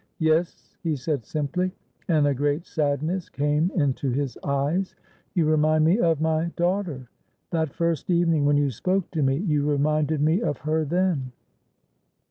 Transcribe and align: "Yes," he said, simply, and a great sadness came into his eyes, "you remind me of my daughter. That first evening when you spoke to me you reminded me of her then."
"Yes," 0.17 0.75
he 0.81 0.95
said, 0.95 1.23
simply, 1.25 1.71
and 2.07 2.25
a 2.25 2.33
great 2.33 2.65
sadness 2.65 3.29
came 3.29 3.69
into 3.75 4.09
his 4.09 4.35
eyes, 4.43 4.95
"you 5.35 5.45
remind 5.47 5.85
me 5.85 5.99
of 5.99 6.19
my 6.19 6.45
daughter. 6.55 7.07
That 7.51 7.71
first 7.75 8.09
evening 8.09 8.43
when 8.45 8.57
you 8.57 8.71
spoke 8.71 9.11
to 9.11 9.21
me 9.21 9.35
you 9.37 9.63
reminded 9.63 10.19
me 10.23 10.41
of 10.41 10.57
her 10.57 10.85
then." 10.85 11.31